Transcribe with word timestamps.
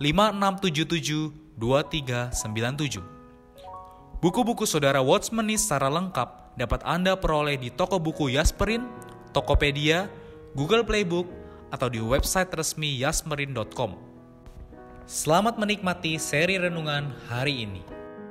5677 0.00 1.60
2397. 1.60 3.04
Buku-buku 4.24 4.64
saudara 4.64 5.04
Watchmeni 5.04 5.60
secara 5.60 5.92
lengkap 5.92 6.56
dapat 6.56 6.80
Anda 6.88 7.20
peroleh 7.20 7.60
di 7.60 7.68
toko 7.68 8.00
buku 8.00 8.32
Yasmerin, 8.32 8.88
Tokopedia, 9.36 10.08
Google 10.56 10.88
Playbook, 10.88 11.28
atau 11.68 11.92
di 11.92 12.00
website 12.00 12.48
resmi 12.56 12.96
yasmerin.com. 12.96 13.92
Selamat 15.04 15.60
menikmati 15.60 16.16
seri 16.16 16.56
renungan 16.56 17.12
hari 17.28 17.68
ini. 17.68 17.84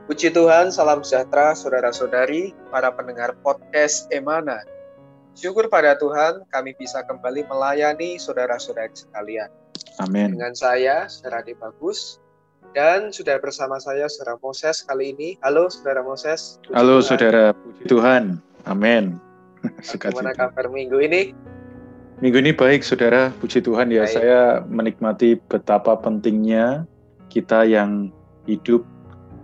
Puji 0.09 0.34
Tuhan, 0.34 0.73
salam 0.73 1.06
sejahtera 1.06 1.53
saudara-saudari, 1.53 2.50
para 2.73 2.90
pendengar 2.90 3.38
podcast 3.45 4.09
Emana. 4.09 4.66
Syukur 5.38 5.70
pada 5.70 5.94
Tuhan, 6.02 6.50
kami 6.50 6.73
bisa 6.81 7.06
kembali 7.06 7.45
melayani 7.45 8.17
saudara-saudari 8.17 8.97
sekalian. 8.97 9.53
Amin. 10.00 10.39
Dengan 10.39 10.55
saya, 10.55 11.11
Saudara 11.11 11.44
Adi 11.44 11.52
Bagus, 11.59 12.23
dan 12.72 13.11
sudah 13.11 13.36
bersama 13.44 13.81
saya 13.83 14.08
Saudara 14.08 14.39
Moses 14.39 14.80
kali 14.88 15.11
ini. 15.11 15.30
Halo 15.44 15.67
Saudara 15.67 16.00
Moses. 16.06 16.61
Puji 16.64 16.75
Halo 16.75 16.95
Tuhan. 17.03 17.08
Saudara, 17.08 17.45
puji 17.52 17.83
Tuhan. 17.89 18.23
Amin. 18.64 19.06
Bagaimana 19.83 20.31
kabar 20.31 20.72
minggu 20.72 21.03
ini? 21.03 21.36
Minggu 22.23 22.39
ini 22.39 22.52
baik 22.56 22.83
Saudara, 22.83 23.31
puji 23.44 23.59
Tuhan 23.59 23.91
ya. 23.91 24.08
Baik. 24.08 24.16
Saya 24.16 24.39
menikmati 24.72 25.36
betapa 25.52 26.00
pentingnya 26.00 26.88
kita 27.28 27.67
yang 27.67 28.11
hidup 28.47 28.88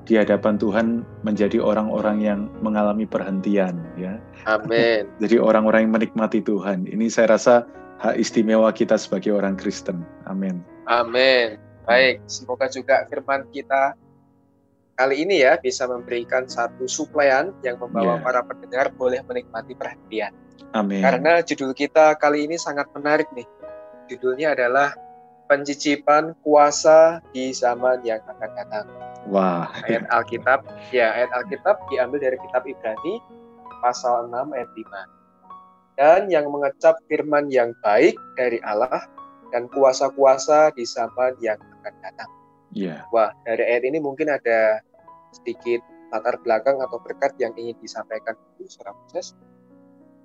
di 0.06 0.22
hadapan 0.22 0.56
Tuhan 0.62 0.88
menjadi 1.26 1.58
orang-orang 1.58 2.22
yang 2.22 2.40
mengalami 2.62 3.10
perhentian 3.10 3.76
ya. 3.98 4.22
Amin. 4.46 5.10
Jadi 5.24 5.36
orang-orang 5.42 5.90
yang 5.90 5.94
menikmati 5.98 6.46
Tuhan. 6.46 6.86
Ini 6.86 7.10
saya 7.10 7.36
rasa 7.36 7.66
hak 8.00 8.16
istimewa 8.20 8.70
kita 8.76 9.00
sebagai 9.00 9.32
orang 9.36 9.56
Kristen. 9.56 10.04
Amin. 10.28 10.60
Amin. 10.88 11.58
Baik, 11.86 12.26
semoga 12.26 12.66
juga 12.68 13.06
firman 13.06 13.46
kita 13.54 13.94
kali 14.96 15.28
ini 15.28 15.44
ya 15.44 15.60
bisa 15.60 15.86
memberikan 15.86 16.48
satu 16.48 16.88
suplaian 16.88 17.52
yang 17.62 17.78
membawa 17.78 18.18
yeah. 18.18 18.24
para 18.24 18.42
pendengar 18.42 18.88
boleh 18.96 19.22
menikmati 19.28 19.76
perhatian. 19.78 20.34
Amin. 20.74 21.04
Karena 21.04 21.44
judul 21.46 21.76
kita 21.76 22.16
kali 22.18 22.48
ini 22.50 22.58
sangat 22.58 22.90
menarik 22.96 23.30
nih. 23.36 23.46
Judulnya 24.10 24.56
adalah 24.58 24.96
pencicipan 25.46 26.34
kuasa 26.42 27.22
di 27.30 27.54
zaman 27.54 28.02
yang 28.02 28.22
akan 28.26 28.50
datang. 28.58 28.86
Wah. 29.30 29.70
Ayat 29.86 30.10
Alkitab, 30.10 30.66
ya 30.90 31.14
ayat 31.14 31.30
Alkitab 31.38 31.86
diambil 31.90 32.22
dari 32.22 32.38
kitab 32.42 32.66
Ibrani 32.66 33.22
pasal 33.82 34.30
6 34.30 34.58
ayat 34.58 34.70
5 34.74 35.15
dan 35.96 36.28
yang 36.28 36.48
mengecap 36.52 37.00
firman 37.08 37.48
yang 37.48 37.72
baik 37.84 38.16
dari 38.36 38.60
Allah 38.64 39.04
dan 39.52 39.72
kuasa-kuasa 39.72 40.76
di 40.76 40.84
zaman 40.84 41.36
yang 41.40 41.60
akan 41.60 41.94
datang. 42.04 42.30
Yeah. 42.76 43.08
Wah, 43.16 43.32
dari 43.48 43.64
ayat 43.64 43.88
ini 43.88 44.04
mungkin 44.04 44.28
ada 44.28 44.84
sedikit 45.32 45.80
latar 46.12 46.36
belakang 46.44 46.84
atau 46.84 47.00
berkat 47.00 47.36
yang 47.40 47.56
ingin 47.56 47.76
disampaikan 47.80 48.36
itu, 48.60 48.68
secara 48.68 48.92
proses. 48.92 49.32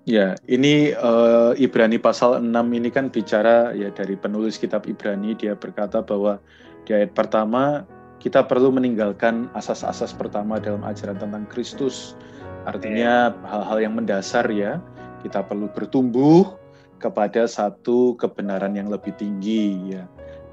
Ya, 0.08 0.34
ini 0.50 0.96
uh, 0.96 1.52
Ibrani 1.54 2.00
pasal 2.00 2.42
6 2.42 2.50
ini 2.50 2.88
kan 2.90 3.12
bicara 3.12 3.70
ya 3.76 3.92
dari 3.92 4.16
penulis 4.16 4.56
kitab 4.56 4.88
Ibrani 4.88 5.36
dia 5.36 5.54
berkata 5.54 6.00
bahwa 6.00 6.40
di 6.88 6.96
ayat 6.96 7.12
pertama 7.12 7.84
kita 8.18 8.42
perlu 8.44 8.72
meninggalkan 8.72 9.52
asas-asas 9.52 10.16
pertama 10.16 10.56
dalam 10.58 10.82
ajaran 10.82 11.20
tentang 11.20 11.44
Kristus. 11.52 12.16
Artinya 12.64 13.32
hal-hal 13.44 13.78
yang 13.80 13.94
mendasar 13.96 14.48
ya 14.52 14.80
kita 15.22 15.44
perlu 15.44 15.68
bertumbuh 15.72 16.56
kepada 17.00 17.48
satu 17.48 18.14
kebenaran 18.20 18.76
yang 18.76 18.92
lebih 18.92 19.16
tinggi 19.16 19.96
ya. 19.96 20.04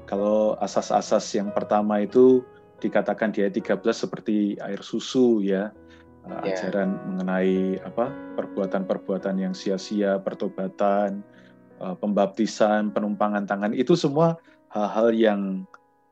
Kalau 0.08 0.56
asas-asas 0.64 1.28
yang 1.36 1.52
pertama 1.52 2.00
itu 2.00 2.40
dikatakan 2.80 3.28
di 3.34 3.44
ayat 3.44 3.60
13 3.60 3.84
seperti 3.92 4.56
air 4.58 4.80
susu 4.80 5.44
ya. 5.44 5.70
Yeah. 6.28 6.60
ajaran 6.60 6.92
mengenai 7.08 7.80
apa 7.88 8.12
perbuatan-perbuatan 8.36 9.40
yang 9.40 9.56
sia-sia, 9.56 10.20
pertobatan, 10.20 11.24
uh, 11.80 11.96
pembaptisan, 11.96 12.92
penumpangan 12.92 13.48
tangan 13.48 13.72
itu 13.72 13.96
semua 13.96 14.36
hal-hal 14.68 15.08
yang 15.16 15.40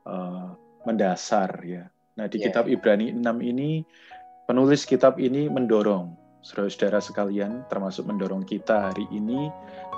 uh, 0.09 0.57
mendasar 0.89 1.61
ya. 1.61 1.85
Nah, 2.17 2.25
di 2.25 2.41
yeah. 2.41 2.49
kitab 2.49 2.65
Ibrani 2.65 3.13
6 3.13 3.21
ini 3.45 3.85
penulis 4.49 4.89
kitab 4.89 5.21
ini 5.21 5.45
mendorong 5.45 6.26
saudara-saudara 6.47 7.03
sekalian, 7.03 7.67
termasuk 7.67 8.07
mendorong 8.07 8.47
kita 8.47 8.87
hari 8.87 9.03
ini 9.11 9.51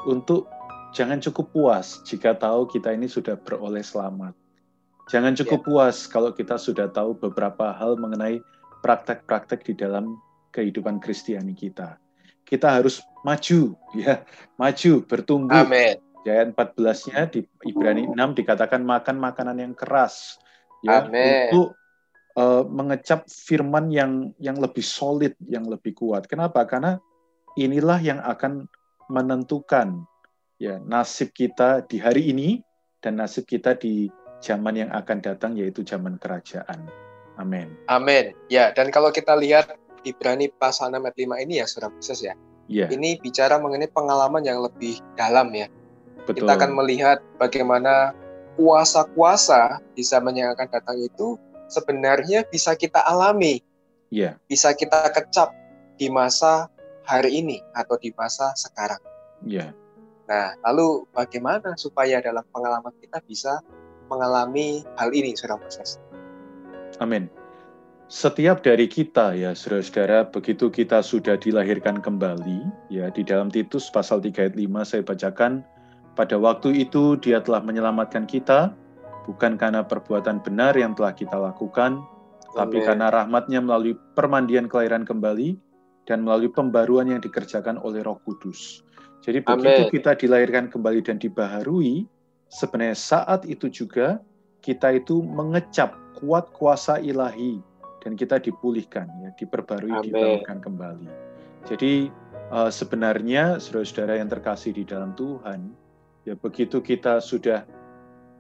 untuk 0.10 0.50
jangan 0.98 1.22
cukup 1.22 1.54
puas 1.54 2.02
jika 2.10 2.34
tahu 2.34 2.66
kita 2.66 2.90
ini 2.90 3.06
sudah 3.06 3.38
beroleh 3.38 3.86
selamat. 3.86 4.34
Jangan 5.14 5.38
cukup 5.38 5.62
ya. 5.62 5.66
puas 5.70 5.98
kalau 6.10 6.34
kita 6.34 6.58
sudah 6.58 6.90
tahu 6.90 7.14
beberapa 7.14 7.70
hal 7.70 8.02
mengenai 8.02 8.42
praktek-praktek 8.82 9.62
di 9.62 9.74
dalam 9.78 10.18
kehidupan 10.50 10.98
Kristiani 10.98 11.54
kita. 11.54 12.02
Kita 12.42 12.82
harus 12.82 12.98
maju, 13.22 13.78
ya, 14.02 14.26
maju, 14.58 15.06
bertumbuh. 15.06 15.70
Amin. 15.70 16.02
Ayat 16.30 16.54
14-nya 16.54 17.26
di 17.30 17.42
Ibrani 17.66 18.06
6 18.06 18.14
dikatakan 18.14 18.86
makan 18.86 19.18
makanan 19.18 19.58
yang 19.66 19.74
keras 19.74 20.38
ya 20.86 21.10
untuk 21.10 21.79
uh, 22.38 22.66
mengecap 22.68 23.26
firman 23.30 23.90
yang 23.90 24.36
yang 24.38 24.58
lebih 24.60 24.84
solid, 24.84 25.34
yang 25.48 25.66
lebih 25.66 25.96
kuat. 25.98 26.30
Kenapa? 26.30 26.66
Karena 26.68 27.00
inilah 27.58 28.00
yang 28.04 28.20
akan 28.22 28.70
menentukan 29.10 30.06
ya 30.62 30.78
nasib 30.86 31.34
kita 31.34 31.88
di 31.88 31.98
hari 31.98 32.30
ini 32.30 32.62
dan 33.00 33.18
nasib 33.18 33.48
kita 33.48 33.74
di 33.80 34.12
zaman 34.44 34.76
yang 34.76 34.92
akan 34.92 35.18
datang 35.24 35.56
yaitu 35.56 35.82
zaman 35.82 36.20
kerajaan. 36.20 36.88
Amin. 37.40 37.72
Amin. 37.88 38.36
Ya, 38.52 38.76
dan 38.76 38.92
kalau 38.92 39.16
kita 39.16 39.32
lihat 39.40 39.72
Ibrani 40.04 40.52
pasal 40.60 40.92
6 40.92 41.00
ayat 41.00 41.16
5 41.16 41.44
ini 41.48 41.54
ya 41.64 41.66
Saudara 41.68 41.92
Proses 41.96 42.20
ya. 42.20 42.36
Ya. 42.70 42.86
Ini 42.92 43.18
bicara 43.24 43.58
mengenai 43.58 43.90
pengalaman 43.90 44.44
yang 44.46 44.62
lebih 44.62 45.00
dalam 45.16 45.50
ya. 45.56 45.72
Betul. 46.28 46.46
Kita 46.46 46.52
akan 46.60 46.72
melihat 46.78 47.24
bagaimana 47.42 48.14
kuasa-kuasa 48.60 49.80
di 49.96 50.04
zaman 50.04 50.36
yang 50.36 50.54
akan 50.54 50.68
datang 50.70 51.00
itu 51.00 51.40
sebenarnya 51.70 52.44
bisa 52.50 52.74
kita 52.76 53.00
alami, 53.06 53.62
yeah. 54.10 54.36
bisa 54.50 54.74
kita 54.74 55.14
kecap 55.14 55.54
di 55.96 56.10
masa 56.10 56.68
hari 57.06 57.40
ini 57.40 57.62
atau 57.78 57.96
di 58.02 58.12
masa 58.18 58.52
sekarang. 58.58 59.00
Yeah. 59.46 59.72
Nah, 60.30 60.54
lalu 60.66 61.10
bagaimana 61.14 61.74
supaya 61.78 62.22
dalam 62.22 62.46
pengalaman 62.54 62.94
kita 63.02 63.22
bisa 63.26 63.62
mengalami 64.10 64.86
hal 64.98 65.10
ini, 65.14 65.34
saudara 65.34 65.62
proses? 65.62 65.98
Amin. 67.02 67.30
Setiap 68.10 68.66
dari 68.66 68.90
kita 68.90 69.38
ya 69.38 69.54
saudara-saudara 69.54 70.34
begitu 70.34 70.74
kita 70.74 71.06
sudah 71.06 71.38
dilahirkan 71.38 72.02
kembali 72.02 72.90
ya 72.90 73.14
di 73.14 73.22
dalam 73.22 73.54
Titus 73.54 73.86
pasal 73.94 74.18
3 74.18 74.34
ayat 74.50 74.56
5 74.58 74.66
saya 74.82 75.06
bacakan 75.06 75.62
pada 76.18 76.34
waktu 76.42 76.90
itu 76.90 77.22
dia 77.22 77.38
telah 77.38 77.62
menyelamatkan 77.62 78.26
kita 78.26 78.74
bukan 79.26 79.60
karena 79.60 79.84
perbuatan 79.84 80.44
benar 80.44 80.78
yang 80.78 80.96
telah 80.96 81.16
kita 81.16 81.36
lakukan, 81.36 82.00
Amen. 82.00 82.56
tapi 82.56 82.78
karena 82.84 83.12
rahmatnya 83.12 83.60
melalui 83.60 83.98
permandian 84.16 84.72
kelahiran 84.72 85.04
kembali 85.04 85.58
dan 86.10 86.26
melalui 86.26 86.50
pembaruan 86.50 87.10
yang 87.10 87.22
dikerjakan 87.22 87.78
oleh 87.82 88.02
roh 88.02 88.18
kudus. 88.26 88.82
Jadi 89.20 89.44
begitu 89.44 90.00
kita 90.00 90.16
dilahirkan 90.16 90.72
kembali 90.72 91.04
dan 91.06 91.20
dibaharui, 91.20 92.08
sebenarnya 92.50 92.98
saat 92.98 93.46
itu 93.46 93.70
juga 93.70 94.24
kita 94.64 94.96
itu 94.96 95.22
mengecap 95.22 95.96
kuat 96.18 96.50
kuasa 96.56 97.00
ilahi 97.00 97.62
dan 98.00 98.16
kita 98.16 98.40
dipulihkan 98.40 99.08
ya, 99.22 99.30
diperbarui, 99.36 99.92
Amen. 99.92 100.04
dibangunkan 100.08 100.58
kembali. 100.64 101.08
Jadi 101.68 102.08
uh, 102.50 102.72
sebenarnya 102.72 103.60
saudara-saudara 103.60 104.18
yang 104.18 104.32
terkasih 104.32 104.72
di 104.72 104.88
dalam 104.88 105.14
Tuhan, 105.14 105.70
ya 106.24 106.34
begitu 106.40 106.80
kita 106.80 107.20
sudah 107.20 107.68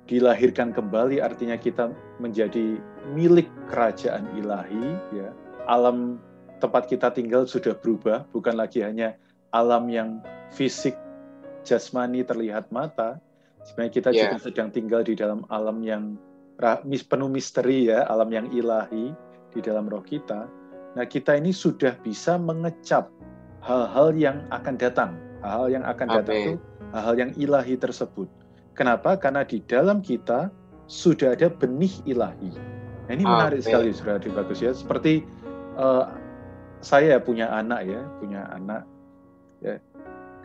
dilahirkan 0.09 0.73
kembali 0.73 1.21
artinya 1.21 1.53
kita 1.53 1.93
menjadi 2.17 2.81
milik 3.13 3.45
kerajaan 3.69 4.25
ilahi 4.33 4.97
ya. 5.13 5.29
Alam 5.69 6.17
tempat 6.57 6.89
kita 6.89 7.13
tinggal 7.13 7.45
sudah 7.45 7.77
berubah, 7.77 8.25
bukan 8.33 8.57
lagi 8.57 8.81
hanya 8.81 9.13
alam 9.53 9.85
yang 9.85 10.17
fisik 10.49 10.97
jasmani 11.61 12.25
terlihat 12.25 12.73
mata. 12.73 13.21
Sebenarnya 13.61 13.93
kita 13.93 14.09
Yeah. 14.09 14.33
juga 14.33 14.37
sedang 14.49 14.73
tinggal 14.73 15.05
di 15.05 15.13
dalam 15.13 15.45
alam 15.53 15.85
yang 15.85 16.17
penuh 16.81 17.29
misteri 17.29 17.93
ya, 17.93 18.09
alam 18.09 18.33
yang 18.33 18.49
ilahi 18.49 19.13
di 19.53 19.59
dalam 19.61 19.85
roh 19.85 20.01
kita. 20.01 20.49
Nah, 20.97 21.05
kita 21.05 21.37
ini 21.37 21.53
sudah 21.53 21.93
bisa 22.01 22.41
mengecap 22.41 23.13
hal-hal 23.61 24.17
yang 24.17 24.41
akan 24.49 24.73
datang. 24.73 25.21
Hal-hal 25.45 25.69
yang 25.69 25.85
akan 25.85 26.07
datang 26.09 26.35
itu 26.35 26.53
hal-hal 26.97 27.15
yang 27.15 27.31
ilahi 27.37 27.77
tersebut. 27.77 28.25
Kenapa? 28.79 29.19
Karena 29.19 29.43
di 29.43 29.59
dalam 29.67 29.99
kita 29.99 30.47
sudah 30.87 31.35
ada 31.35 31.51
benih 31.51 31.91
ilahi. 32.07 32.55
Nah, 33.05 33.11
ini 33.11 33.27
menarik 33.27 33.59
Amin. 33.59 33.67
sekali, 33.67 33.89
saudara 33.91 34.23
bagus 34.31 34.63
ya. 34.63 34.71
Seperti 34.71 35.27
eh, 35.75 36.05
saya 36.79 37.19
punya 37.19 37.51
anak 37.51 37.83
ya, 37.83 38.07
punya 38.23 38.47
anak 38.55 38.87
ya. 39.59 39.83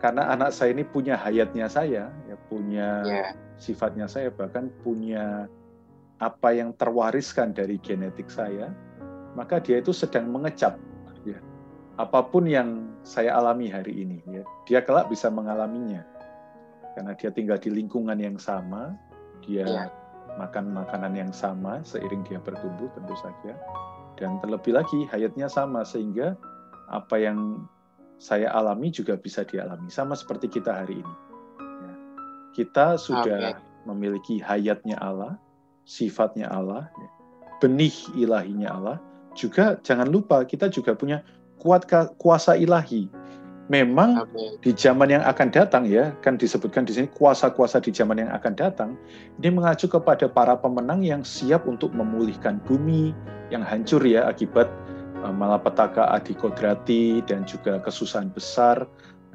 Karena 0.03 0.27
anak 0.35 0.51
saya 0.51 0.75
ini 0.75 0.83
punya 0.83 1.15
hayatnya 1.15 1.71
saya, 1.71 2.11
ya 2.11 2.35
punya 2.51 2.99
Ya, 3.07 3.31
sifatnya 3.55 4.11
saya, 4.11 4.27
bahkan 4.27 4.67
punya 4.83 5.47
apa 6.19 6.51
yang 6.51 6.75
terwariskan 6.75 7.55
dari 7.55 7.79
genetik 7.79 8.27
saya, 8.27 8.75
maka 9.39 9.63
dia 9.63 9.79
itu 9.79 9.95
sedang 9.95 10.27
mengecap 10.27 10.75
ya. 11.23 11.39
Apa 11.95 12.27
pun 12.27 12.43
yang 12.43 12.91
saya 13.07 13.39
alami 13.39 13.71
hari 13.71 14.03
ini 14.03 14.19
ya, 14.27 14.43
dia 14.67 14.79
kelak 14.83 15.07
bisa 15.07 15.31
mengalaminya. 15.31 16.03
Karena 16.95 17.11
dia 17.13 17.29
tinggal 17.29 17.59
di 17.59 17.69
lingkungan 17.69 18.15
yang 18.17 18.39
sama, 18.39 18.95
dia 19.43 19.67
Ya. 19.67 19.85
makan 20.39 20.71
makanan 20.71 21.15
yang 21.15 21.31
sama 21.31 21.83
seiring 21.83 22.23
dia 22.27 22.39
bertumbuh 22.39 22.87
tentu 22.95 23.15
saja. 23.19 23.53
Dan 24.15 24.39
terlebih 24.39 24.75
lagi 24.79 25.03
hayatnya 25.11 25.51
sama 25.51 25.83
sehingga 25.83 26.39
apa 26.87 27.19
yang 27.19 27.67
saya 28.15 28.47
alami 28.55 28.87
juga 28.91 29.19
bisa 29.19 29.43
dialami 29.43 29.91
sama 29.91 30.15
seperti 30.15 30.47
kita 30.47 30.71
hari 30.71 31.03
ini. 31.03 31.15
Ya. 31.59 31.93
Kita 32.55 32.95
sudah 32.95 33.59
memiliki 33.83 34.39
hayatnya 34.39 34.95
Allah, 35.03 35.35
sifatnya 35.83 36.47
Allah, 36.47 36.87
ya. 36.95 37.09
benih 37.59 37.93
ilahinya 38.15 38.71
Allah. 38.71 38.97
Juga 39.35 39.75
jangan 39.83 40.07
lupa 40.07 40.47
kita 40.47 40.71
juga 40.71 40.95
punya 40.95 41.19
kuat 41.59 41.83
kuasa 42.15 42.55
ilahi. 42.55 43.11
Memang 43.65 44.29
amin. 44.29 44.61
di 44.61 44.77
zaman 44.77 45.09
yang 45.09 45.25
akan 45.25 45.49
datang 45.49 45.89
ya, 45.89 46.13
kan 46.21 46.37
disebutkan 46.37 46.85
di 46.85 46.93
sini 46.93 47.09
kuasa-kuasa 47.09 47.81
di 47.81 47.89
zaman 47.89 48.21
yang 48.21 48.29
akan 48.29 48.53
datang, 48.53 48.93
ini 49.41 49.49
mengacu 49.49 49.89
kepada 49.89 50.29
para 50.29 50.53
pemenang 50.53 51.01
yang 51.01 51.25
siap 51.25 51.65
untuk 51.65 51.89
memulihkan 51.89 52.61
bumi 52.69 53.09
yang 53.49 53.65
hancur 53.65 54.05
ya 54.05 54.29
akibat 54.29 54.69
eh, 55.25 55.33
malapetaka 55.33 56.13
adikodrati 56.13 57.25
dan 57.25 57.41
juga 57.49 57.81
kesusahan 57.81 58.29
besar. 58.29 58.85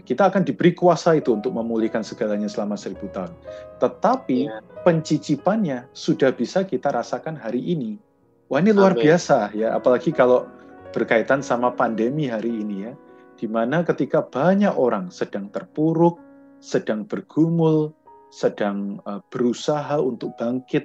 Kita 0.06 0.30
akan 0.30 0.46
diberi 0.46 0.78
kuasa 0.78 1.18
itu 1.18 1.34
untuk 1.34 1.50
memulihkan 1.50 2.06
segalanya 2.06 2.46
selama 2.46 2.78
seribu 2.78 3.10
tahun. 3.10 3.34
Tetapi 3.82 4.38
Ya. 4.46 4.62
pencicipannya 4.86 5.90
sudah 5.92 6.30
bisa 6.32 6.62
kita 6.64 6.94
rasakan 6.94 7.34
hari 7.34 7.60
ini. 7.66 7.98
Wah 8.46 8.62
ini 8.62 8.70
luar 8.70 8.94
Amin. 8.94 9.10
biasa 9.10 9.52
ya, 9.58 9.74
apalagi 9.74 10.14
kalau 10.14 10.46
berkaitan 10.94 11.42
sama 11.42 11.70
pandemi 11.74 12.26
hari 12.26 12.50
ini 12.50 12.90
ya 12.90 12.94
di 13.40 13.48
mana 13.48 13.80
ketika 13.80 14.20
banyak 14.20 14.76
orang 14.76 15.08
sedang 15.08 15.48
terpuruk, 15.48 16.20
sedang 16.60 17.08
bergumul, 17.08 17.96
sedang 18.28 19.00
uh, 19.08 19.24
berusaha 19.32 19.96
untuk 19.96 20.36
bangkit, 20.36 20.84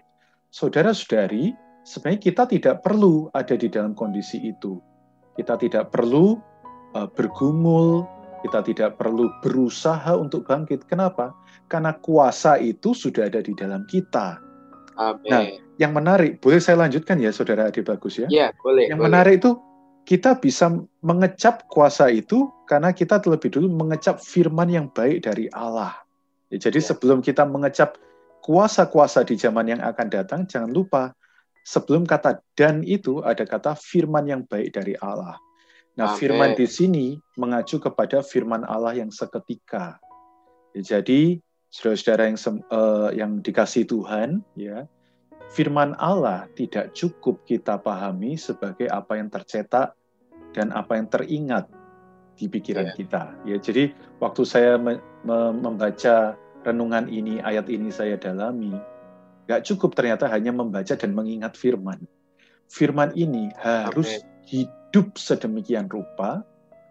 saudara-saudari, 0.55 1.51
sebenarnya 1.83 2.21
kita 2.31 2.43
tidak 2.47 2.75
perlu 2.79 3.27
ada 3.35 3.59
di 3.59 3.67
dalam 3.67 3.91
kondisi 3.91 4.39
itu. 4.39 4.79
Kita 5.35 5.59
tidak 5.59 5.91
perlu 5.91 6.39
uh, 6.95 7.11
bergumul, 7.11 8.07
kita 8.47 8.63
tidak 8.63 8.95
perlu 8.95 9.27
berusaha 9.43 10.15
untuk 10.15 10.47
bangkit. 10.47 10.87
Kenapa? 10.87 11.35
Karena 11.67 11.91
kuasa 11.99 12.55
itu 12.55 12.95
sudah 12.95 13.27
ada 13.27 13.43
di 13.43 13.51
dalam 13.51 13.83
kita. 13.83 14.39
Amin. 14.95 15.27
Nah, 15.27 15.43
Yang 15.75 15.91
menarik, 15.91 16.31
boleh 16.39 16.63
saya 16.63 16.79
lanjutkan 16.79 17.19
ya, 17.19 17.35
saudara 17.35 17.67
Adi 17.67 17.83
Bagus 17.83 18.15
ya? 18.15 18.31
ya, 18.31 18.55
boleh. 18.63 18.87
Yang 18.87 19.03
boleh. 19.03 19.11
menarik 19.11 19.33
itu 19.43 19.59
kita 20.05 20.37
bisa 20.37 20.69
mengecap 21.01 21.65
kuasa 21.65 22.13
itu 22.13 22.53
karena 22.69 22.93
kita 22.93 23.17
terlebih 23.17 23.49
dulu 23.49 23.67
mengecap 23.73 24.21
firman 24.21 24.69
yang 24.69 24.87
baik 24.93 25.25
dari 25.25 25.49
Allah. 25.49 25.97
Ya, 26.53 26.61
jadi 26.69 26.77
Ya. 26.77 26.93
sebelum 26.93 27.25
kita 27.25 27.41
mengecap 27.43 27.97
kuasa-kuasa 28.45 29.25
di 29.25 29.33
zaman 29.33 29.73
yang 29.73 29.81
akan 29.81 30.07
datang, 30.13 30.45
jangan 30.45 30.69
lupa 30.69 31.03
sebelum 31.65 32.05
kata 32.05 32.45
dan 32.53 32.85
itu 32.85 33.25
ada 33.25 33.41
kata 33.41 33.73
firman 33.73 34.29
yang 34.29 34.45
baik 34.45 34.77
dari 34.77 34.93
Allah. 35.01 35.41
Nah, 35.97 36.13
Amin. 36.13 36.19
firman 36.21 36.51
di 36.53 36.69
sini 36.69 37.17
mengacu 37.41 37.81
kepada 37.81 38.21
firman 38.21 38.61
Allah 38.61 38.93
yang 38.93 39.09
seketika. 39.09 39.97
Ya, 40.77 41.01
jadi 41.01 41.41
saudara-saudara 41.73 42.29
yang 42.29 42.37
eh, 42.69 43.09
yang 43.17 43.31
dikasih 43.41 43.89
Tuhan, 43.89 44.45
ya, 44.53 44.85
firman 45.51 45.93
Allah 45.99 46.49
tidak 46.57 46.95
cukup 46.95 47.45
kita 47.45 47.77
pahami 47.77 48.39
sebagai 48.39 48.89
apa 48.89 49.19
yang 49.19 49.29
tercetak 49.29 49.93
dan 50.55 50.71
apa 50.71 50.95
yang 50.95 51.07
teringat 51.11 51.67
di 52.35 52.51
pikiran 52.51 52.91
Ya. 52.91 52.95
kita. 52.95 53.23
Ya, 53.47 53.57
jadi 53.59 53.95
waktu 54.19 54.41
saya 54.43 54.75
me- 54.75 55.03
me- 55.23 55.55
membaca 55.55 56.35
renungan 56.67 57.07
ini, 57.07 57.39
ayat 57.39 57.71
ini 57.71 57.91
saya 57.91 58.19
dalami, 58.19 58.75
nggak 59.47 59.63
cukup 59.63 59.95
ternyata 59.95 60.27
hanya 60.27 60.51
membaca 60.51 60.95
dan 60.97 61.11
mengingat 61.15 61.55
firman. 61.55 62.03
Firman 62.67 63.13
ini 63.13 63.53
harus 63.61 64.25
hidup 64.49 65.15
sedemikian 65.15 65.85
rupa 65.85 66.41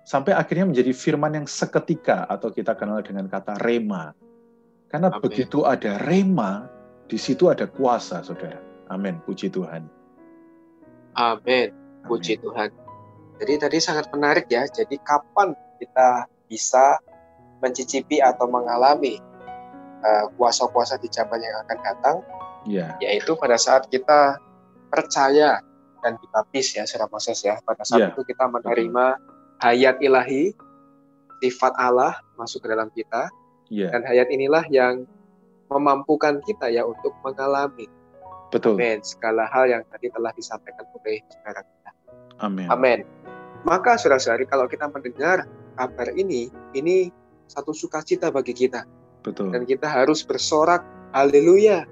sampai 0.07 0.37
akhirnya 0.37 0.71
menjadi 0.71 0.93
firman 0.95 1.43
yang 1.43 1.47
seketika 1.51 2.29
atau 2.31 2.53
kita 2.55 2.79
kenal 2.79 3.03
dengan 3.03 3.27
kata 3.27 3.59
rema. 3.59 4.15
Karena 4.87 5.11
Amin. 5.11 5.23
begitu 5.27 5.67
ada 5.67 5.99
rema, 5.99 6.71
di 7.05 7.19
situ 7.21 7.53
ada 7.53 7.69
kuasa, 7.69 8.25
saudara. 8.25 8.61
Amin. 8.89 9.21
Puji 9.25 9.53
Tuhan. 9.53 9.85
Amin. 11.17 11.73
Puji 12.05 12.41
Tuhan. 12.41 12.73
Jadi 13.41 13.53
tadi 13.61 13.79
sangat 13.81 14.09
menarik 14.13 14.47
ya. 14.49 14.65
Jadi 14.69 14.97
kapan 15.03 15.53
kita 15.81 16.29
bisa 16.49 17.01
mencicipi 17.65 18.21
atau 18.21 18.47
mengalami 18.47 19.19
uh, 20.05 20.29
kuasa-kuasa 20.37 21.01
di 21.01 21.09
zaman 21.09 21.41
yang 21.41 21.57
akan 21.65 21.79
datang? 21.81 22.17
Ya, 22.65 22.97
Yaitu 23.01 23.37
pada 23.37 23.61
saat 23.61 23.89
kita 23.93 24.41
percaya 24.89 25.61
dan 26.01 26.17
dibaptis 26.21 26.77
ya, 26.77 26.85
Saudara 26.89 27.13
Moses 27.13 27.41
ya. 27.45 27.61
Pada 27.65 27.85
saat 27.85 28.01
Ya, 28.01 28.09
itu 28.13 28.25
kita 28.25 28.49
menerima 28.49 29.21
hayat 29.61 30.01
ilahi, 30.01 30.53
sifat 31.41 31.73
Allah 31.77 32.17
masuk 32.41 32.65
ke 32.65 32.69
dalam 32.73 32.89
kita, 32.93 33.29
ya, 33.69 33.93
dan 33.93 34.05
hayat 34.05 34.29
inilah 34.33 34.65
yang 34.73 35.05
memampukan 35.75 36.39
kita 36.47 36.71
ya 36.71 36.87
untuk 36.87 37.11
mengalami 37.27 37.91
betul. 38.55 38.79
amin, 38.79 39.03
segala 39.03 39.51
hal 39.51 39.67
yang 39.67 39.83
tadi 39.91 40.07
telah 40.15 40.31
disampaikan 40.39 40.87
oleh 40.95 41.19
saudara 41.27 41.61
kita. 41.67 41.91
Amin. 42.39 42.67
Amin. 42.71 42.99
Maka 43.67 43.99
saudara-saudari 43.99 44.47
kalau 44.47 44.71
kita 44.71 44.87
mendengar 44.87 45.49
kabar 45.75 46.09
ini, 46.15 46.53
ini 46.77 47.11
satu 47.51 47.75
sukacita 47.75 48.31
bagi 48.31 48.55
kita. 48.55 48.87
Betul. 49.25 49.51
Dan 49.51 49.65
kita 49.65 49.89
harus 49.89 50.23
bersorak, 50.23 50.85
haleluya. 51.17 51.89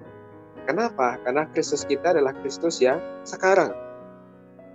Kenapa? 0.68 1.18
Karena 1.26 1.48
Kristus 1.50 1.82
kita 1.82 2.14
adalah 2.14 2.36
Kristus 2.44 2.78
yang 2.78 3.00
sekarang. 3.26 3.72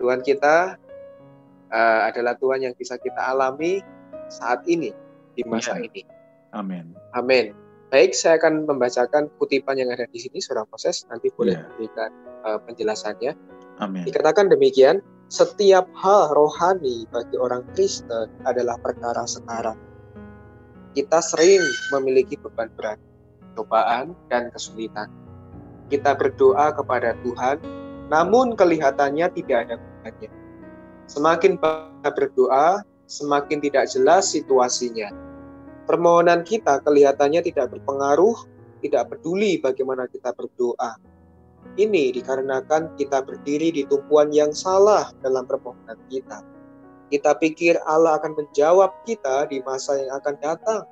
Tuhan 0.02 0.20
kita 0.26 0.76
uh, 1.72 2.02
adalah 2.10 2.36
Tuhan 2.36 2.66
yang 2.66 2.74
bisa 2.76 3.00
kita 3.00 3.22
alami 3.32 3.80
saat 4.28 4.66
ini, 4.68 4.92
di 5.38 5.46
masa 5.48 5.78
Iya. 5.80 5.88
ini. 5.88 6.02
Amin. 6.52 6.86
Amin. 7.14 7.54
Baik, 7.88 8.12
saya 8.12 8.36
akan 8.36 8.68
membacakan 8.68 9.32
kutipan 9.40 9.80
yang 9.80 9.88
ada 9.88 10.04
di 10.12 10.20
sini, 10.20 10.44
saudara 10.44 10.68
proses. 10.68 11.08
Nanti 11.08 11.32
boleh 11.32 11.56
Iya. 11.56 11.72
berikan 11.72 12.12
uh, 12.44 12.60
penjelasannya. 12.68 13.32
Amin. 13.80 14.04
Dikatakan 14.04 14.52
demikian, 14.52 15.00
setiap 15.32 15.88
hal 15.96 16.36
rohani 16.36 17.08
bagi 17.08 17.40
orang 17.40 17.64
Kristen 17.72 18.28
adalah 18.44 18.76
perkara 18.80 19.24
sekarang. 19.24 19.80
Kita 20.96 21.24
sering 21.24 21.64
memiliki 21.96 22.36
beban 22.36 22.68
berat, 22.76 23.00
cobaan, 23.56 24.12
dan 24.28 24.52
kesulitan. 24.52 25.08
Kita 25.88 26.12
berdoa 26.18 26.76
kepada 26.76 27.16
Tuhan, 27.24 27.64
namun 28.12 28.56
kelihatannya 28.60 29.32
tidak 29.32 29.58
ada 29.68 29.76
gunanya. 29.80 30.30
Semakin 31.08 31.56
kita 31.56 32.10
berdoa, 32.12 32.84
semakin 33.08 33.64
tidak 33.64 33.88
jelas 33.88 34.36
situasinya. 34.36 35.08
Permohonan 35.88 36.44
kita 36.44 36.84
kelihatannya 36.84 37.40
tidak 37.48 37.72
berpengaruh, 37.72 38.36
tidak 38.84 39.08
peduli 39.08 39.56
bagaimana 39.64 40.04
kita 40.12 40.36
berdoa. 40.36 41.00
Ini 41.80 42.12
dikarenakan 42.12 43.00
kita 43.00 43.24
berdiri 43.24 43.72
di 43.72 43.88
tumpuan 43.88 44.32
yang 44.36 44.52
salah 44.52 45.16
dalam 45.24 45.48
permohonan 45.48 45.96
kita. 46.12 46.44
Kita 47.08 47.40
pikir 47.40 47.80
Allah 47.88 48.20
akan 48.20 48.36
menjawab 48.36 48.92
kita 49.08 49.48
di 49.48 49.64
masa 49.64 49.96
yang 49.96 50.12
akan 50.20 50.36
datang. 50.44 50.84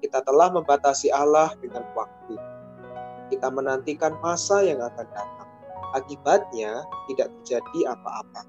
Kita 0.00 0.24
telah 0.24 0.48
membatasi 0.48 1.12
Allah 1.12 1.52
dengan 1.60 1.84
waktu. 1.92 2.40
Kita 3.28 3.52
menantikan 3.52 4.16
masa 4.24 4.64
yang 4.64 4.80
akan 4.80 5.06
datang. 5.12 5.48
Akibatnya 5.92 6.88
tidak 7.12 7.28
terjadi 7.40 7.92
apa-apa. 7.92 8.48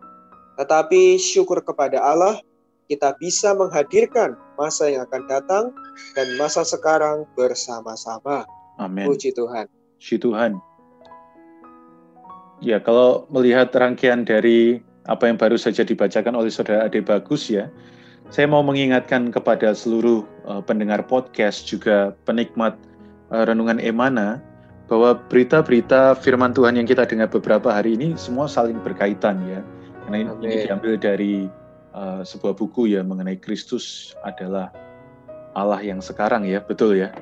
Tetapi 0.64 1.20
syukur 1.20 1.60
kepada 1.60 2.00
Allah, 2.00 2.40
kita 2.88 3.16
bisa 3.20 3.52
menghadirkan 3.52 4.40
masa 4.56 4.88
yang 4.88 5.04
akan 5.06 5.24
datang 5.28 5.66
dan 6.16 6.28
masa 6.40 6.64
sekarang 6.64 7.28
bersama-sama. 7.36 8.48
Amin. 8.80 9.12
Puji 9.12 9.36
Tuhan. 9.36 9.68
Puji 10.00 10.18
Tuhan. 10.24 10.60
Ya, 12.64 12.82
kalau 12.82 13.30
melihat 13.30 13.70
rangkaian 13.76 14.26
dari 14.26 14.82
apa 15.06 15.30
yang 15.30 15.38
baru 15.38 15.60
saja 15.60 15.86
dibacakan 15.86 16.34
oleh 16.34 16.50
Saudara 16.50 16.90
Ade 16.90 17.06
Bagus 17.06 17.52
ya, 17.52 17.70
saya 18.34 18.50
mau 18.50 18.66
mengingatkan 18.66 19.30
kepada 19.30 19.78
seluruh 19.78 20.26
uh, 20.50 20.64
pendengar 20.64 21.06
podcast 21.06 21.70
juga 21.70 22.18
penikmat 22.26 22.74
uh, 23.30 23.46
renungan 23.46 23.78
Emana 23.78 24.42
bahwa 24.88 25.20
berita-berita 25.28 26.16
firman 26.24 26.56
Tuhan 26.56 26.80
yang 26.80 26.88
kita 26.88 27.04
dengar 27.04 27.28
beberapa 27.28 27.70
hari 27.70 28.00
ini 28.00 28.16
semua 28.16 28.48
saling 28.48 28.80
berkaitan 28.82 29.44
ya. 29.46 29.60
Karena 30.08 30.24
ini, 30.24 30.32
ini 30.48 30.56
diambil 30.64 30.94
dari 30.96 31.34
uh, 31.94 32.26
sebuah 32.26 32.58
buku 32.58 32.92
ya 32.96 33.06
mengenai 33.06 33.40
Kristus 33.40 34.16
adalah 34.26 34.74
Allah 35.56 35.80
yang 35.84 36.04
sekarang 36.04 36.44
ya, 36.48 36.64
betul 36.64 36.98
ya. 36.98 37.14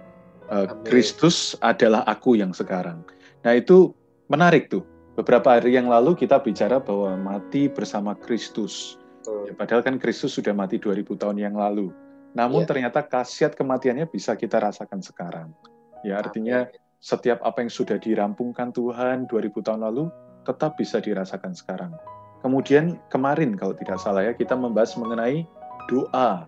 Uh, 0.49 0.69
Kristus 0.85 1.57
adalah 1.65 2.05
aku 2.05 2.37
yang 2.37 2.53
sekarang. 2.53 3.01
Nah, 3.41 3.57
itu 3.57 3.93
menarik 4.29 4.69
tuh 4.69 4.85
Beberapa 5.15 5.55
hari 5.55 5.79
yang 5.79 5.87
lalu 5.87 6.11
kita 6.11 6.43
bicara 6.43 6.75
bahwa 6.83 7.15
mati 7.15 7.71
bersama 7.71 8.19
Kristus. 8.19 8.99
Ya, 9.47 9.55
padahal 9.55 9.79
kan 9.79 9.95
Kristus 9.95 10.35
sudah 10.35 10.51
mati 10.51 10.75
2000 10.75 11.15
tahun 11.15 11.39
yang 11.39 11.55
lalu. 11.55 11.87
Namun 12.35 12.67
ya. 12.67 12.75
ternyata 12.75 12.99
khasiat 12.99 13.55
kematiannya 13.55 14.11
bisa 14.11 14.35
kita 14.35 14.59
rasakan 14.59 14.99
sekarang. 14.99 15.55
Ya 16.03 16.19
artinya 16.19 16.67
setiap 16.99 17.39
apa 17.47 17.63
yang 17.63 17.71
sudah 17.71 17.95
dirampungkan 17.95 18.75
Tuhan 18.75 19.31
2000 19.31 19.55
tahun 19.63 19.81
lalu 19.87 20.11
tetap 20.43 20.75
bisa 20.75 20.99
dirasakan 20.99 21.55
sekarang. 21.55 21.95
Kemudian 22.45 23.01
kemarin 23.09 23.57
kalau 23.57 23.73
tidak 23.73 23.97
salah 23.97 24.21
ya 24.21 24.37
kita 24.37 24.53
membahas 24.53 24.93
mengenai 25.01 25.49
doa. 25.89 26.45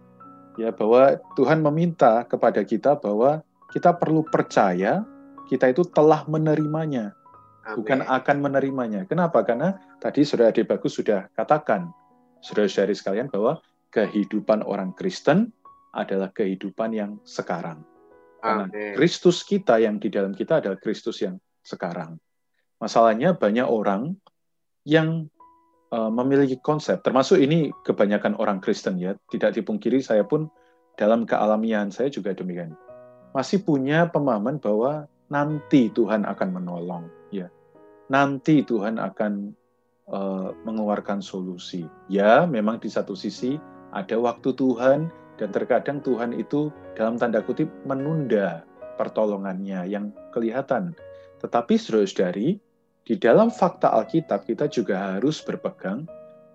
Ya 0.62 0.70
bahwa 0.70 1.18
Tuhan 1.34 1.66
meminta 1.66 2.22
kepada 2.30 2.62
kita 2.62 2.94
bahwa 2.94 3.42
kita 3.74 3.98
perlu 3.98 4.22
percaya 4.22 5.01
kita 5.50 5.74
itu 5.74 5.82
telah 5.89 6.22
menerimanya 6.30 7.18
bukan 7.75 8.06
akan 8.06 8.38
menerimanya. 8.39 9.04
Kenapa? 9.10 9.44
Karena 9.44 9.75
tadi 10.00 10.24
Saudara 10.24 10.54
Ade 10.54 10.63
Bagus 10.63 10.96
sudah 10.96 11.27
katakan, 11.36 11.92
saudara-saudari 12.39 12.96
sekalian, 12.96 13.27
bahwa 13.27 13.60
kehidupan 13.92 14.63
orang 14.63 14.96
Kristen 14.96 15.51
adalah 15.92 16.32
kehidupan 16.32 16.94
yang 16.96 17.12
sekarang. 17.27 17.84
Karena 18.38 18.70
Kristus 18.96 19.42
kita 19.44 19.82
yang 19.82 19.98
di 19.98 20.13
dalam 20.13 20.32
kita 20.32 20.62
adalah 20.63 20.77
Kristus 20.77 21.20
yang 21.20 21.42
sekarang. 21.66 22.22
Masalahnya 22.77 23.34
banyak 23.34 23.66
orang 23.66 24.13
yang 24.86 25.27
uh, 25.91 26.12
memiliki 26.12 26.60
konsep, 26.60 27.00
termasuk 27.03 27.39
ini 27.39 27.70
kebanyakan 27.84 28.36
orang 28.39 28.63
Kristen 28.63 28.98
ya, 29.00 29.15
tidak 29.32 29.56
dipungkiri 29.56 30.03
saya 30.03 30.24
pun 30.25 30.51
dalam 30.98 31.24
kealamian 31.29 31.94
saya 31.94 32.10
juga 32.10 32.34
demikian. 32.34 32.74
Masih 33.36 33.62
punya 33.62 34.10
pemahaman 34.10 34.58
bahwa 34.58 35.06
nanti 35.27 35.91
Tuhan 35.94 36.25
akan 36.25 36.50
menolong, 36.56 37.06
ya 37.29 37.51
nanti 38.08 38.63
Tuhan 38.63 38.98
akan 39.00 39.51
uh, 40.10 40.50
mengeluarkan 40.63 41.20
solusi. 41.20 41.84
Ya, 42.08 42.48
memang 42.48 42.79
di 42.79 42.89
satu 42.91 43.13
sisi 43.13 43.60
ada 43.91 44.15
waktu 44.20 44.56
Tuhan 44.56 45.12
dan 45.38 45.50
terkadang 45.53 46.01
Tuhan 46.01 46.36
itu 46.36 46.74
dalam 46.98 47.20
tanda 47.20 47.44
kutip 47.44 47.70
menunda 47.86 48.65
pertolongannya 48.98 49.86
yang 49.86 50.10
kelihatan. 50.34 50.98
Tetapi 51.38 51.77
saudara-saudari, 51.77 52.58
di 53.08 53.16
dalam 53.16 53.48
fakta 53.48 53.96
Alkitab 53.96 54.44
kita 54.44 54.68
juga 54.68 55.16
harus 55.16 55.40
berpegang 55.40 56.04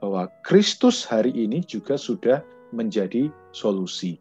bahwa 0.04 0.28
Kristus 0.44 1.00
hari 1.08 1.32
ini 1.32 1.64
juga 1.64 1.96
sudah 1.96 2.44
menjadi 2.76 3.32
solusi. 3.56 4.20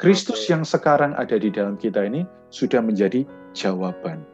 Kristus 0.00 0.48
yang 0.48 0.64
sekarang 0.64 1.12
ada 1.20 1.36
di 1.36 1.52
dalam 1.52 1.76
kita 1.76 2.08
ini 2.08 2.24
sudah 2.48 2.80
menjadi 2.80 3.28
jawaban. 3.52 4.24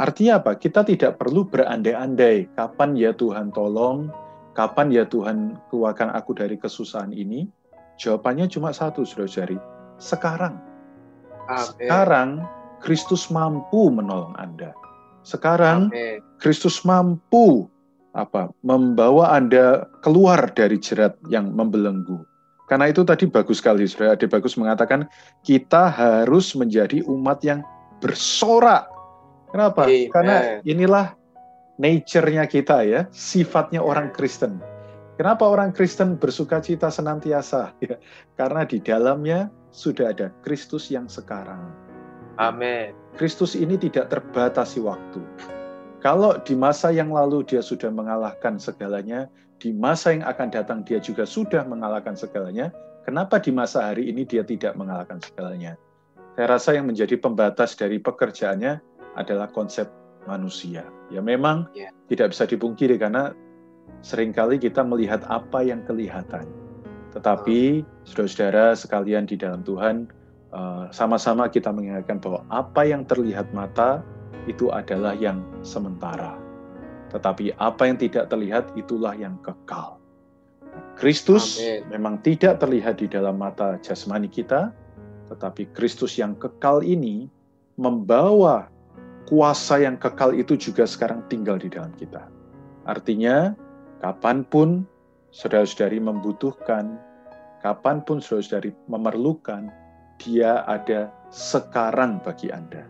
Artinya 0.00 0.40
apa? 0.40 0.56
Kita 0.56 0.80
tidak 0.88 1.20
perlu 1.20 1.44
berandai-andai 1.44 2.48
kapan 2.56 2.96
ya 2.96 3.12
Tuhan 3.12 3.52
tolong, 3.52 4.08
kapan 4.56 4.88
ya 4.88 5.04
Tuhan 5.04 5.60
keluarkan 5.68 6.16
aku 6.16 6.32
dari 6.32 6.56
kesusahan 6.56 7.12
ini. 7.12 7.44
Jawabannya 8.00 8.48
cuma 8.48 8.72
satu, 8.72 9.04
saudara-saudari. 9.04 9.60
Sekarang. 10.00 10.56
Sekarang 11.52 12.48
Kristus 12.80 13.28
mampu 13.28 13.92
menolong 13.92 14.32
Anda. 14.40 14.72
Sekarang. 15.22 15.90
Kristus 16.42 16.82
mampu 16.82 17.70
apa? 18.12 18.50
Membawa 18.66 19.32
Anda 19.34 19.86
keluar 20.04 20.50
dari 20.52 20.76
jerat 20.76 21.16
yang 21.30 21.54
membelenggu. 21.54 22.22
Karena 22.66 22.88
itu 22.88 23.04
tadi 23.04 23.28
bagus 23.28 23.60
sekali, 23.60 23.84
saudara. 23.84 24.16
Ade 24.16 24.26
bagus 24.26 24.56
mengatakan 24.56 25.04
kita 25.44 25.92
harus 25.92 26.56
menjadi 26.56 27.04
umat 27.04 27.44
yang 27.44 27.60
bersorak 28.00 28.92
Kenapa? 29.52 29.84
Amen. 29.84 30.08
Karena 30.08 30.36
inilah 30.64 31.06
nature-nya 31.76 32.48
kita 32.48 32.88
ya, 32.88 33.04
sifatnya 33.12 33.84
orang 33.84 34.08
Kristen. 34.16 34.58
Kenapa 35.20 35.44
orang 35.44 35.76
Kristen 35.76 36.16
bersuka 36.16 36.64
cita 36.64 36.88
senantiasa? 36.88 37.76
Ya, 37.84 38.00
karena 38.40 38.64
di 38.64 38.80
dalamnya 38.80 39.52
sudah 39.68 40.16
ada 40.16 40.32
Kristus 40.40 40.88
yang 40.88 41.06
sekarang. 41.06 41.68
Amin. 42.40 42.96
Kristus 43.16 43.52
ini 43.52 43.76
tidak 43.76 44.08
terbatasi 44.08 44.80
waktu. 44.80 45.20
Kalau 46.02 46.34
di 46.42 46.58
masa 46.58 46.90
yang 46.90 47.14
lalu 47.14 47.46
dia 47.46 47.62
sudah 47.62 47.92
mengalahkan 47.92 48.58
segalanya, 48.58 49.30
di 49.62 49.70
masa 49.70 50.10
yang 50.10 50.26
akan 50.26 50.48
datang 50.50 50.82
dia 50.82 50.98
juga 50.98 51.22
sudah 51.22 51.62
mengalahkan 51.62 52.18
segalanya, 52.18 52.74
kenapa 53.06 53.38
di 53.38 53.54
masa 53.54 53.92
hari 53.92 54.10
ini 54.10 54.26
dia 54.26 54.42
tidak 54.42 54.74
mengalahkan 54.74 55.22
segalanya? 55.22 55.78
Saya 56.34 56.46
rasa 56.50 56.74
yang 56.74 56.90
menjadi 56.90 57.14
pembatas 57.20 57.76
dari 57.78 58.00
pekerjaannya 58.02 58.80
adalah 59.14 59.46
konsep 59.52 59.86
manusia. 60.24 60.82
Ya 61.12 61.20
memang 61.20 61.68
yeah. 61.76 61.92
tidak 62.08 62.32
bisa 62.32 62.48
dipungkiri 62.48 62.96
karena 62.96 63.36
sering 64.00 64.34
kali 64.34 64.58
kita 64.58 64.82
melihat 64.82 65.22
apa 65.28 65.62
yang 65.62 65.84
kelihatan. 65.86 66.48
Tetapi 67.12 67.84
saudara-saudara 68.08 68.72
sekalian 68.72 69.28
di 69.28 69.36
dalam 69.36 69.60
Tuhan, 69.62 70.08
sama-sama 70.92 71.48
kita 71.48 71.72
mengingatkan 71.72 72.20
bahwa 72.20 72.44
apa 72.52 72.84
yang 72.84 73.08
terlihat 73.08 73.48
mata 73.56 74.04
itu 74.44 74.68
adalah 74.68 75.16
yang 75.16 75.40
sementara. 75.64 76.36
Tetapi 77.12 77.56
apa 77.60 77.88
yang 77.88 77.96
tidak 78.00 78.28
terlihat 78.28 78.72
itulah 78.76 79.12
yang 79.16 79.36
kekal. 79.44 80.00
Kristus 80.96 81.60
Amen. 81.60 81.88
memang 81.92 82.14
tidak 82.24 82.60
terlihat 82.60 83.00
di 83.00 83.08
dalam 83.08 83.36
mata 83.36 83.76
jasmani 83.84 84.28
kita, 84.28 84.72
tetapi 85.28 85.68
Kristus 85.76 86.16
yang 86.16 86.36
kekal 86.36 86.80
ini 86.80 87.28
membawa 87.76 88.68
kuasa 89.28 89.80
yang 89.80 89.96
kekal 89.96 90.36
itu 90.36 90.56
juga 90.56 90.84
sekarang 90.88 91.24
tinggal 91.28 91.56
di 91.60 91.68
dalam 91.72 91.92
kita. 91.96 92.28
Artinya, 92.84 93.56
kapan 94.00 94.44
pun 94.48 94.84
saudara-saudari 95.32 96.00
membutuhkan, 96.00 96.96
kapan 97.64 98.04
pun 98.04 98.20
saudara-saudari 98.20 98.76
memerlukan, 98.88 99.72
dia 100.20 100.64
ada 100.68 101.12
sekarang 101.32 102.20
bagi 102.20 102.52
Anda. 102.52 102.84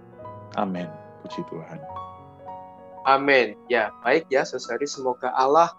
Amin. 0.58 0.88
Puji 1.22 1.42
Tuhan. 1.48 1.78
Amin. 3.06 3.58
Ya, 3.66 3.90
baik 4.06 4.30
ya 4.30 4.46
saudari. 4.46 4.86
Semoga 4.86 5.34
Allah 5.34 5.74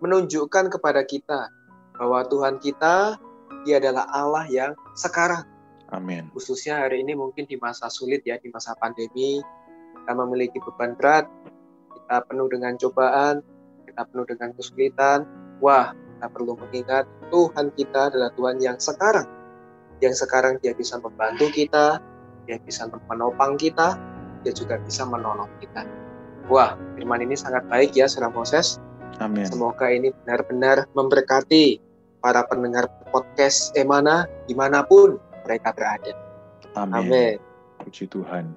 menunjukkan 0.00 0.72
kepada 0.72 1.04
kita 1.04 1.52
bahwa 1.96 2.24
Tuhan 2.26 2.58
kita, 2.58 3.20
dia 3.62 3.76
adalah 3.78 4.08
Allah 4.10 4.44
yang 4.48 4.72
sekarang. 4.96 5.44
Amin. 5.92 6.32
Khususnya 6.32 6.80
hari 6.80 7.04
ini 7.04 7.12
mungkin 7.12 7.44
di 7.44 7.60
masa 7.60 7.92
sulit 7.92 8.24
ya, 8.24 8.40
di 8.40 8.48
masa 8.48 8.72
pandemi, 8.80 9.44
kita 10.02 10.12
memiliki 10.16 10.56
beban 10.58 10.96
berat, 10.96 11.28
kita 11.92 12.24
penuh 12.26 12.48
dengan 12.48 12.74
cobaan, 12.80 13.44
kita 13.84 14.02
penuh 14.08 14.26
dengan 14.26 14.50
kesulitan, 14.56 15.28
wah, 15.60 15.92
kita 15.92 16.26
perlu 16.32 16.56
mengingat 16.56 17.04
Tuhan 17.28 17.66
kita 17.76 18.08
adalah 18.08 18.32
Tuhan 18.32 18.56
yang 18.58 18.80
sekarang. 18.80 19.28
Yang 20.02 20.26
sekarang 20.26 20.58
dia 20.58 20.74
bisa 20.74 20.98
membantu 20.98 21.46
kita, 21.54 22.02
dia 22.50 22.58
bisa 22.58 22.90
menopang 23.06 23.54
kita, 23.54 23.94
dia 24.42 24.50
juga 24.50 24.82
bisa 24.82 25.06
menolong 25.06 25.46
kita. 25.62 25.86
Wah, 26.50 26.74
firman 26.98 27.22
ini 27.22 27.38
sangat 27.38 27.62
baik 27.70 27.94
ya, 27.94 28.10
Saudara 28.10 28.34
Moses. 28.34 28.82
Amin. 29.22 29.46
Semoga 29.46 29.86
ini 29.86 30.10
benar-benar 30.10 30.90
memberkati 30.98 31.78
para 32.18 32.42
pendengar 32.50 32.90
podcast 33.14 33.70
Emana 33.78 34.26
di 34.50 34.58
mana 34.58 34.82
pun 34.82 35.22
mereka 35.46 35.70
berada. 35.70 36.18
Amin. 36.74 37.06
Amin. 37.06 37.34
Puji 37.86 38.10
Tuhan. 38.10 38.50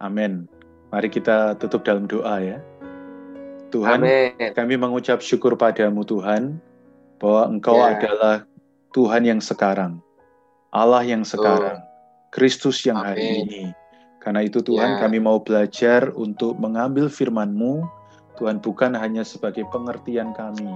Amin. 0.00 0.48
Mari 0.88 1.12
kita 1.12 1.60
tutup 1.60 1.84
dalam 1.84 2.08
doa 2.08 2.40
ya. 2.40 2.58
Tuhan, 3.74 4.00
Amen. 4.06 4.54
kami 4.54 4.78
mengucap 4.78 5.18
syukur 5.18 5.58
padamu 5.58 6.06
Tuhan, 6.06 6.62
bahwa 7.18 7.42
Engkau 7.50 7.74
ya. 7.74 7.98
adalah 7.98 8.36
Tuhan 8.94 9.26
yang 9.26 9.42
sekarang, 9.42 9.98
Allah 10.74 11.06
yang 11.06 11.22
sekarang. 11.22 11.78
Kristus 12.34 12.82
yang 12.82 12.98
Amen. 12.98 13.14
hari 13.14 13.26
ini. 13.46 13.62
Karena 14.18 14.42
itu 14.42 14.58
Tuhan 14.58 14.98
ya. 14.98 15.00
kami 15.06 15.22
mau 15.22 15.38
belajar 15.38 16.10
untuk 16.18 16.58
mengambil 16.58 17.06
firman-Mu, 17.06 17.86
Tuhan 18.42 18.58
bukan 18.58 18.98
hanya 18.98 19.22
sebagai 19.22 19.62
pengertian 19.70 20.34
kami, 20.34 20.74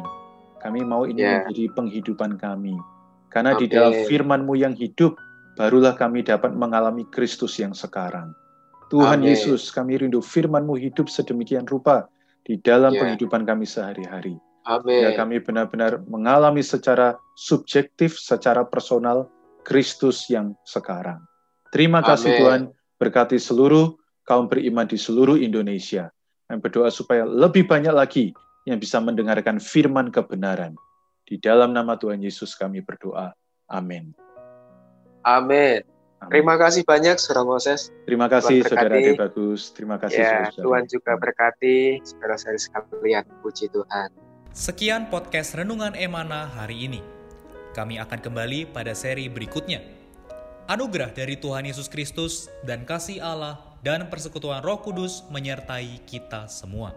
kami 0.62 0.86
mau 0.86 1.02
ini 1.02 1.26
ya. 1.26 1.42
menjadi 1.42 1.74
penghidupan 1.74 2.38
kami. 2.38 2.78
Karena 3.32 3.58
Amen. 3.58 3.60
di 3.64 3.66
dalam 3.66 3.92
firman-Mu 4.06 4.54
yang 4.54 4.78
hidup, 4.78 5.18
barulah 5.58 5.98
kami 5.98 6.22
dapat 6.22 6.54
mengalami 6.54 7.02
Kristus 7.10 7.58
yang 7.58 7.74
sekarang. 7.74 8.30
Tuhan 8.92 9.24
Amen. 9.24 9.34
Yesus, 9.34 9.74
kami 9.74 9.98
rindu 9.98 10.22
firman-Mu 10.22 10.78
hidup 10.78 11.10
sedemikian 11.10 11.66
rupa 11.66 12.06
di 12.46 12.60
dalam 12.62 12.94
ya. 12.94 13.02
penghidupan 13.02 13.42
kami 13.48 13.66
sehari-hari. 13.66 14.38
Amin. 14.68 15.08
Ya, 15.08 15.16
kami 15.16 15.40
benar-benar 15.40 16.04
mengalami 16.04 16.60
secara 16.60 17.16
subjektif, 17.32 18.20
secara 18.20 18.68
personal 18.68 19.24
Kristus 19.68 20.24
yang 20.32 20.56
sekarang. 20.64 21.20
Terima 21.68 22.00
kasih 22.00 22.32
Amin. 22.32 22.40
Tuhan, 22.40 22.62
berkati 22.96 23.36
seluruh 23.36 24.00
kaum 24.24 24.48
beriman 24.48 24.88
di 24.88 24.96
seluruh 24.96 25.36
Indonesia. 25.36 26.08
Yang 26.48 26.58
berdoa 26.64 26.88
supaya 26.88 27.28
lebih 27.28 27.68
banyak 27.68 27.92
lagi 27.92 28.32
yang 28.64 28.80
bisa 28.80 28.96
mendengarkan 29.04 29.60
firman 29.60 30.08
kebenaran. 30.08 30.72
Di 31.28 31.36
dalam 31.36 31.76
nama 31.76 32.00
Tuhan 32.00 32.24
Yesus 32.24 32.56
kami 32.56 32.80
berdoa. 32.80 33.36
Amin. 33.68 34.16
Amin. 35.20 35.84
Terima 36.32 36.56
kasih 36.56 36.88
banyak 36.88 37.20
Saudara 37.20 37.44
Moses. 37.44 37.92
Terima 38.08 38.26
kasih 38.32 38.64
Saudara 38.64 38.96
Ade 38.96 39.12
Bagus. 39.12 39.70
Terima 39.76 40.00
kasih 40.00 40.18
ya, 40.24 40.48
saudara. 40.48 40.64
Tuhan 40.64 40.84
juga 40.88 41.12
berkati 41.20 42.00
saudara-saudari 42.00 42.58
sekalian. 42.58 43.24
Puji 43.44 43.68
Tuhan. 43.68 44.08
Sekian 44.56 45.12
podcast 45.12 45.52
Renungan 45.54 45.92
Emana 45.92 46.48
hari 46.48 46.88
ini. 46.88 47.17
Kami 47.78 47.94
akan 48.02 48.18
kembali 48.18 48.74
pada 48.74 48.90
seri 48.90 49.30
berikutnya. 49.30 49.78
Anugerah 50.66 51.14
dari 51.14 51.38
Tuhan 51.38 51.62
Yesus 51.62 51.86
Kristus 51.86 52.50
dan 52.66 52.82
kasih 52.82 53.22
Allah 53.22 53.62
dan 53.86 54.10
persekutuan 54.10 54.66
Roh 54.66 54.82
Kudus 54.82 55.22
menyertai 55.30 56.02
kita 56.02 56.50
semua. 56.50 56.90